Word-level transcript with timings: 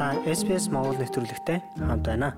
Та 0.00 0.16
SPS 0.24 0.72
Монгол 0.72 0.96
нэвтрүүлэгтэй 0.96 1.60
хамт 1.76 2.08
байна. 2.08 2.32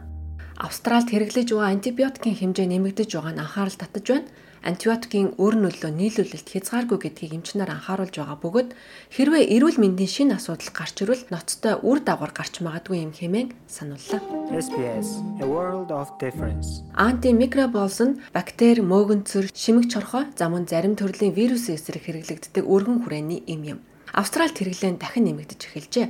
Австралид 0.59 1.15
хэрэглэж 1.15 1.55
байгаа 1.55 1.71
антибиотикийн 1.71 2.35
хэмжээ 2.35 2.67
нэмэгдэж 2.67 3.15
байгааг 3.15 3.39
нь 3.39 3.43
анхаарал 3.47 3.79
татаж 3.79 4.07
байна. 4.11 4.27
Антибиотикийн 4.67 5.39
өр 5.39 5.55
нөлөө 5.63 5.95
нийлүүлэлт 5.95 6.49
хязгааргүй 6.51 6.99
гэдгийг 6.99 7.39
эмчнэр 7.39 7.71
анхааруулж 7.71 8.19
байгаа 8.19 8.39
бөгөөд 8.43 8.71
хэрвээ 9.15 9.45
эрүүл 9.55 9.79
мэндийн 9.79 10.11
шинэ 10.11 10.43
асуудал 10.43 10.75
гарч 10.75 11.07
ирвэл 11.07 11.23
ноцтой 11.31 11.79
үр 11.87 12.03
дагавар 12.03 12.35
гарч 12.35 12.59
магадгүй 12.67 12.99
юм 12.99 13.15
хэмээн 13.15 13.55
санууллаа. 13.71 14.19
SPS 14.51 15.23
A 15.39 15.47
World 15.47 15.95
of 15.95 16.11
Difference. 16.19 16.83
Антимикроболс 16.99 18.03
нь 18.03 18.19
бактери, 18.35 18.83
мөөгөнцөр, 18.83 19.55
шимэг 19.55 19.87
чорхой, 19.87 20.27
замун 20.35 20.67
зарим 20.67 20.99
төрлийн 20.99 21.31
вирусын 21.31 21.79
эсрэг 21.79 22.11
хэрэглэгддэг 22.11 22.67
өргөн 22.67 23.07
хүрээний 23.07 23.47
эм 23.47 23.63
юм. 23.63 23.81
Австралид 24.13 24.57
хэрэглэн 24.61 25.01
дахин 25.01 25.25
нэмэгдэж 25.25 25.61
эхэлжээ. 25.73 26.09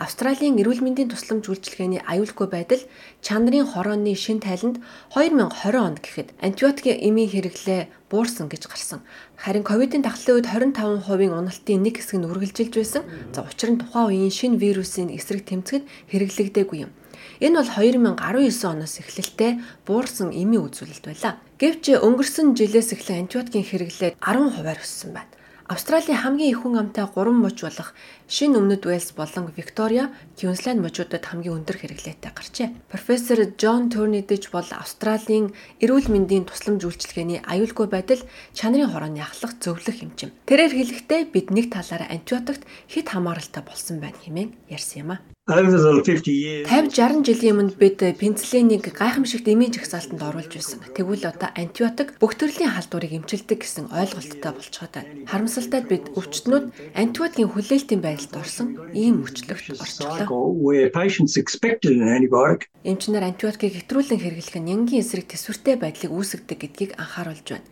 Австралийн 0.00 0.56
эрүүл 0.56 0.80
мэндийн 0.80 1.12
тусламж 1.12 1.52
үйлчилгээний 1.52 2.00
аюулгүй 2.00 2.48
байдал 2.48 2.80
чанарын 3.20 3.68
хорооны 3.68 4.16
шин 4.16 4.40
тайланд 4.40 4.80
2020 5.12 5.76
онд 5.76 6.00
гэхэд 6.00 6.32
антибиотикийн 6.40 7.12
эмийн 7.12 7.28
хэрэглээ 7.28 7.92
буурсан 8.08 8.48
гэж 8.48 8.72
гарсан. 8.72 9.04
Харин 9.36 9.68
ковидын 9.68 10.00
тахлын 10.00 10.40
үед 10.40 10.48
25%-ийн 10.48 11.36
уналтын 11.36 11.84
нэг 11.84 12.00
хэсэг 12.00 12.24
нь 12.24 12.28
үргэлжилж 12.32 12.72
байсан. 12.72 13.04
За 13.36 13.44
учир 13.44 13.76
нь 13.76 13.80
тухайн 13.84 14.08
үеийн 14.08 14.32
шин 14.32 14.56
вирусын 14.56 15.12
эсрэг 15.12 15.44
тэмцэхэд 15.44 15.84
хэрэглэгдээгүй 16.08 16.78
юм. 16.88 16.90
Энэ 17.44 17.60
бол 17.60 17.70
2019 17.76 18.16
оноос 18.64 18.96
эхлэлтэй 18.96 19.60
буурсан 19.84 20.32
эмийн 20.32 20.72
үзүүлэлт 20.72 21.04
байлаа. 21.04 21.36
Гэвч 21.60 22.00
өнгөрсөн 22.00 22.56
жилээс 22.56 22.96
эхлэн 22.96 23.28
антибиотикийн 23.28 23.68
хэрэглээ 23.68 24.10
10%-аар 24.24 24.80
өссөн 24.80 25.12
байна. 25.12 25.41
Австралийн 25.72 26.20
хамгийн 26.20 26.52
их 26.52 26.60
хүн 26.60 26.76
амтай 26.76 27.08
3 27.08 27.32
муж 27.32 27.56
болох 27.64 27.96
Шинэ 28.28 28.60
Өмнөд 28.60 28.84
Уэльс 28.84 29.16
болон 29.16 29.48
Виктория, 29.56 30.12
Квинсленд 30.36 30.84
мужуудад 30.84 31.24
хамгийн 31.24 31.64
өндөр 31.64 31.80
хэрэглээтэй 31.80 32.28
гарчээ. 32.28 32.68
Профессор 32.92 33.40
Джон 33.56 33.88
Турнидж 33.88 34.52
бол 34.52 34.68
Австралийн 34.68 35.56
эрүүл 35.80 36.12
мэндийн 36.12 36.44
тусламж 36.44 36.84
үйлчилгээний 36.84 37.40
аюулгүй 37.48 37.88
байдал 37.88 38.20
чанарын 38.52 38.92
хорооны 38.92 39.24
ахлах 39.24 39.56
зөвлөх 39.64 39.96
хэмжим. 39.96 40.36
Тэрээр 40.44 40.76
хэлэхдээ 40.76 41.32
бид 41.32 41.48
нэг 41.48 41.72
талаараа 41.72 42.12
антибиотикт 42.20 42.68
хэд 42.92 43.06
хамааралтай 43.08 43.64
болсон 43.64 43.96
байна 43.96 44.20
хэмээн 44.20 44.52
ярьсан 44.68 45.08
юм 45.08 45.10
а. 45.16 45.24
50 45.50 46.70
60 46.70 47.26
жилийн 47.26 47.58
өмнө 47.58 47.74
бид 47.74 47.98
пенцилинийг 47.98 48.86
гайхамшигт 48.94 49.50
эмийн 49.50 49.74
жагсаалтанд 49.74 50.22
оруулж 50.22 50.54
байсан. 50.54 50.78
Тэгвэл 50.94 51.26
одоо 51.26 51.50
антибиотик 51.58 52.14
бүх 52.22 52.38
төрлийн 52.38 52.70
халдварыг 52.70 53.10
эмчилдэг 53.10 53.58
гэсэн 53.58 53.90
ойлголттой 53.90 54.52
болчиход 54.54 54.94
байна. 54.94 55.26
Харамсалтай 55.26 55.82
бид 55.82 56.14
өвчтнүүд 56.14 56.94
антибиотикийн 56.94 57.50
хүлээлтийн 57.50 58.02
байдалд 58.06 58.38
орсон 58.38 58.68
ийм 58.94 59.26
мөчлөгт 59.26 59.82
орчихлоо. 59.82 60.14
Эмчнэр 62.86 63.26
антибиотикийг 63.26 63.82
хэтрүүлэн 63.82 64.22
хэрэглэх 64.22 64.56
нь 64.62 64.68
нянгийн 64.70 65.02
эсрэг 65.02 65.26
төсвөртэй 65.26 65.74
байдлыг 65.74 66.14
үүсгэдэг 66.14 66.58
гэдгийг 66.62 66.90
анхааруулж 67.02 67.48
байна. 67.50 67.66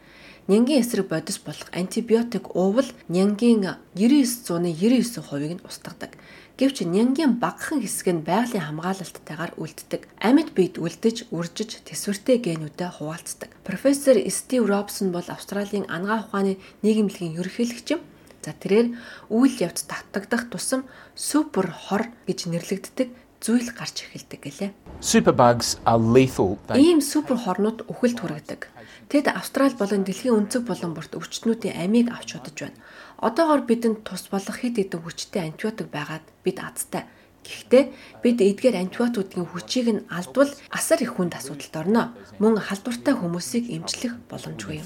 Нянгийн 0.51 0.83
эсрэг 0.83 1.07
бодис 1.07 1.39
болох 1.39 1.69
антибиотик 1.71 2.57
уувал 2.59 2.91
нянгийн 3.07 3.63
99.99%-ийг 3.95 5.53
нь 5.55 5.63
устгадаг. 5.63 6.19
Гэвч 6.59 6.83
нянгийн 6.91 7.39
багахан 7.39 7.79
хэсэг 7.79 8.09
нь 8.11 8.27
байгалийн 8.27 8.67
хамгаалалттайгаар 8.67 9.55
үлддэг. 9.63 10.11
Амьд 10.19 10.51
биед 10.51 10.83
үлдэж, 10.83 11.31
үржиж, 11.31 11.87
тэсвэртэй 11.87 12.43
генүүдэд 12.43 12.99
хуваалцдаг. 12.99 13.55
Профессор 13.63 14.19
Стив 14.27 14.67
Робсон 14.67 15.15
бол 15.15 15.23
Австралийн 15.31 15.87
анагаах 15.87 16.35
ухааны 16.35 16.59
нийгэмлэгийн 16.83 17.39
ерөнхийлөгч 17.39 17.87
юм. 17.95 18.03
За 18.43 18.51
тэрээр 18.51 18.99
үйл 19.31 19.55
явц 19.63 19.87
татагдах 19.87 20.51
тусам 20.51 20.83
супер 21.15 21.71
хор 21.71 22.11
гэж 22.27 22.51
нэрлэгддэг 22.51 23.09
зүйл 23.41 23.73
гарч 23.73 24.05
эхэлдэг 24.05 24.41
гэлээ. 24.45 24.71
Superbugs 25.01 25.81
are 25.89 25.97
lethal. 25.97 26.61
Ийм 26.77 27.01
супер 27.01 27.41
хорнууд 27.41 27.89
үхэлд 27.89 28.21
хүргэдэг. 28.21 28.69
Тэд 29.09 29.27
Австрали 29.33 29.75
болон 29.75 30.05
дэлхийн 30.05 30.37
өнцөг 30.37 30.69
болон 30.69 30.93
борт 30.95 31.17
өвчтнүүдийн 31.17 31.75
амийг 31.81 32.13
авч 32.13 32.37
удаж 32.37 32.69
байна. 32.69 32.79
Одоогоор 33.19 33.65
бидэнд 33.65 34.05
тус 34.05 34.29
болох 34.29 34.61
хэд 34.61 34.77
хэдэн 34.79 35.01
хүчтэй 35.03 35.43
антибиотик 35.51 35.89
байгаад 35.89 36.25
бид 36.45 36.61
азтай. 36.61 37.09
Гэхдээ 37.41 37.85
бид 38.23 38.39
эдгээр 38.45 38.77
антибиотикуудын 38.77 39.49
хүчийг 39.49 39.89
нь 39.89 40.05
алдвал 40.13 40.53
асар 40.69 41.01
их 41.01 41.17
хүнд 41.17 41.35
асуудалд 41.35 41.75
орно. 41.81 42.13
Мөн 42.39 42.61
халдвартай 42.61 43.17
хүмүүсийг 43.17 43.73
эмчлэх 43.73 44.21
боломжгүй. 44.29 44.85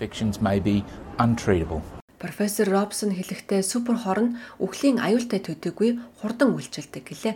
Профессор 2.22 2.68
Робсон 2.70 3.12
хэлэхдээ 3.12 3.60
супер 3.60 3.98
хорн 4.00 4.38
үхлийн 4.56 5.02
аюултай 5.02 5.42
төдийгүй 5.44 6.00
хурдан 6.22 6.56
үйлчилдэг 6.56 7.04
гэлээ. 7.04 7.34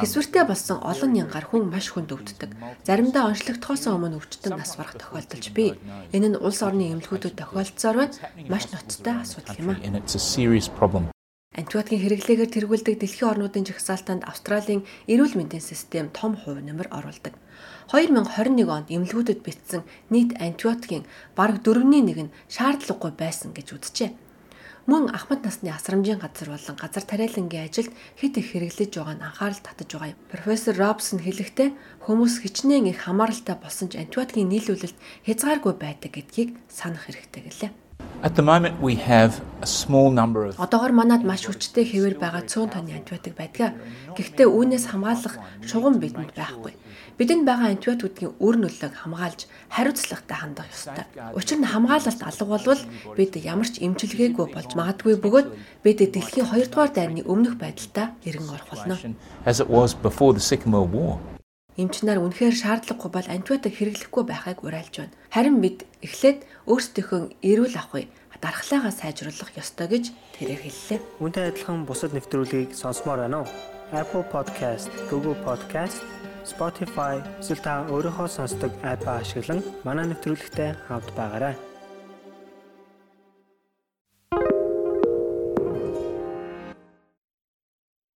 Тэсвэртэй 0.00 0.48
болсон 0.48 0.80
олон 0.80 1.12
нянгаар 1.12 1.44
хүн 1.44 1.68
маш 1.68 1.92
хүнд 1.92 2.08
өвддөг. 2.08 2.56
Заримдаа 2.88 3.28
онцлогдохоос 3.28 3.84
өмнө 3.92 4.16
өвчтөн 4.16 4.56
нас 4.56 4.80
барах 4.80 4.96
тохиолдолж 4.96 5.46
бий. 5.52 5.76
Энэ 6.16 6.32
нь 6.32 6.40
улс 6.40 6.64
орны 6.64 6.88
эмнэлгүүдэд 6.96 7.36
тохиолдсоор 7.36 7.96
байна. 8.00 8.16
Маш 8.48 8.72
ноцтой 8.72 9.16
асуудал 9.20 9.60
юм 9.60 9.76
а. 9.76 9.76
Антибиотикийн 11.52 12.00
хэрэглээгээр 12.00 12.48
тэргүүлдэг 12.48 12.96
дэлхийн 12.96 13.28
орнуудын 13.28 13.68
жагсаалтанд 13.68 14.24
Австралийн 14.24 14.88
эрүүл 15.04 15.36
мэндийн 15.36 15.60
систем 15.60 16.08
том 16.08 16.32
хувь 16.32 16.64
нэмэр 16.64 16.88
оруулдаг. 16.88 17.36
2021 17.92 18.72
онд 18.72 18.88
эмнэлгүүдэд 18.88 19.44
бичсэн 19.44 19.84
нийт 20.08 20.32
антибиотикийн 20.40 21.04
бараг 21.36 21.60
4-ний 21.60 22.00
1 22.08 22.24
нь 22.24 22.34
шаардлагагүй 22.48 23.12
байсан 23.20 23.52
гэж 23.52 23.68
үзжээ 23.76 24.31
мөн 24.90 25.14
ахмад 25.14 25.46
насны 25.46 25.70
асрамжийн 25.70 26.18
газар 26.18 26.48
болон 26.54 26.76
газар 26.78 27.04
тариалангийн 27.06 27.66
ажилд 27.70 27.92
хэд 28.18 28.34
их 28.40 28.48
хэрэглэж 28.50 28.90
байгаа 28.98 29.16
нь 29.16 29.26
анхаарал 29.26 29.62
татаж 29.62 29.90
байгаа 29.94 30.12
юм. 30.14 30.20
Профессор 30.32 30.74
Робсон 30.78 31.18
хэлэхдээ 31.22 31.68
хүмүүс 32.06 32.34
хичнээн 32.42 32.90
их 32.90 33.06
хамааралтай 33.06 33.56
болсон 33.58 33.90
ч 33.90 34.00
антибиотикийн 34.02 34.50
нийлүүлэлт 34.50 34.98
хязгааргүй 35.26 35.74
байдаг 35.78 36.10
гэдгийг 36.14 36.50
санах 36.66 37.06
хэрэгтэй 37.06 37.42
гэлээ. 37.46 37.81
At 38.22 38.36
the 38.36 38.42
moment 38.42 38.80
we 38.80 38.94
have 38.94 39.42
a 39.62 39.66
small 39.66 40.08
number 40.12 40.46
of 40.46 40.54
Одоогор 40.54 40.92
манад 40.94 41.26
маш 41.26 41.42
хүчтэй 41.42 41.82
хэвээр 41.82 42.22
байгаа 42.22 42.46
100 42.46 42.70
тонны 42.70 42.94
антибиотик 42.94 43.34
байдаг. 43.34 43.74
Гэхдээ 44.14 44.46
үүнээс 44.46 44.94
хамгаалах 44.94 45.42
шугам 45.66 45.98
бидэнд 45.98 46.30
байхгүй. 46.30 46.70
Бидэнд 47.18 47.42
байгаа 47.42 47.74
антибиотикуудын 47.74 48.38
үр 48.38 48.54
нөлөөг 48.62 48.94
хамгаалж 48.94 49.50
хариуцлагатай 49.74 50.38
хандах 50.38 50.70
ёстой. 50.70 51.02
Учир 51.34 51.58
нь 51.58 51.66
хамгаалалт 51.66 52.22
алга 52.22 52.46
болвол 52.46 52.82
бид 53.18 53.34
ямар 53.42 53.66
ч 53.66 53.82
эмчилгээгүй 53.82 54.46
болж 54.54 54.70
магадгүй 54.78 55.18
бөгөөд 55.18 55.48
бид 55.82 55.98
дэлхийн 55.98 56.46
2 56.46 56.70
дугаар 56.70 56.94
дайны 56.94 57.26
өмнөх 57.26 57.58
байдалтай 57.58 58.14
эргэн 58.22 58.54
орох 58.54 58.70
болно. 58.70 58.94
As 59.42 59.58
it 59.58 59.66
was 59.66 59.98
before 59.98 60.30
the 60.30 60.38
Second 60.38 60.70
World 60.70 60.94
War. 60.94 61.41
Эмч 61.80 62.04
нар 62.04 62.20
үнэхээр 62.20 62.52
шаардлагагүй 62.52 63.10
бол 63.12 63.28
антибиотик 63.32 63.74
хэрэглэхгүй 63.80 64.24
байхыг 64.28 64.60
уриалж 64.60 64.94
байна. 65.00 65.16
Харин 65.32 65.64
бид 65.64 65.88
эхлээд 66.04 66.44
өөрсдийнхөө 66.68 67.20
эрүүл 67.40 67.76
авахыг 67.80 68.12
дархлаагаа 68.42 68.92
сайжруулах 68.92 69.54
ёстой 69.56 69.86
гэж 69.88 70.04
тэрээр 70.36 70.62
хэллээ. 70.66 71.00
Үүнтэй 71.22 71.44
адилхан 71.48 71.86
бусад 71.88 72.12
нэвтрүүлгийг 72.12 72.74
сонсомоор 72.76 73.24
байна 73.24 73.46
уу? 73.46 73.48
Apple 73.94 74.26
Podcast, 74.28 74.90
Google 75.08 75.38
Podcast 75.46 76.02
Spotify 76.42 77.22
эсвэл 77.38 77.62
та 77.62 77.86
өөрийнхөө 77.86 78.28
сонсдог 78.28 78.72
апп 78.82 79.06
ашиглан 79.06 79.62
манай 79.86 80.10
нэвтрүүлэгтэй 80.10 80.74
хавд 80.90 81.08
байгаарай. 81.14 81.54